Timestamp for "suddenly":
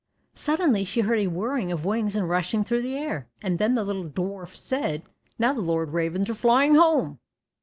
0.33-0.83